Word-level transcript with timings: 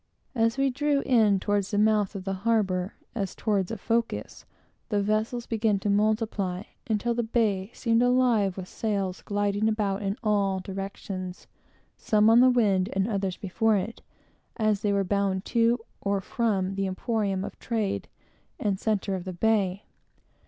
As 0.33 0.57
we 0.57 0.71
drew 0.71 1.01
in 1.01 1.39
toward 1.39 1.63
the 1.65 1.77
mouth 1.77 2.15
of 2.15 2.23
the 2.23 2.33
harbor, 2.41 2.95
as 3.13 3.35
toward 3.35 3.69
a 3.69 3.77
focus, 3.77 4.45
the 4.89 4.99
vessels 4.99 5.45
began 5.45 5.77
to 5.77 5.91
multiply 5.91 6.63
until 6.89 7.13
the 7.13 7.21
bay 7.21 7.69
seemed 7.75 8.01
actually 8.01 8.15
alive 8.15 8.57
with 8.57 8.67
sails 8.67 9.21
gliding 9.21 9.69
about 9.69 10.01
in 10.01 10.17
every 10.25 10.59
direction; 10.61 11.35
some 11.97 12.31
on 12.31 12.39
the 12.39 12.49
wind, 12.49 12.89
and 12.93 13.07
others 13.07 13.37
before 13.37 13.75
it, 13.77 14.01
as 14.57 14.81
they 14.81 14.91
were 14.91 15.03
bound 15.03 15.45
to 15.45 15.77
or 16.01 16.19
from 16.19 16.73
the 16.73 16.87
emporium 16.87 17.43
of 17.43 17.59
trade 17.59 18.07
and 18.59 18.79
centre 18.79 19.13
of 19.13 19.23
the 19.23 19.33
bay. 19.33 19.83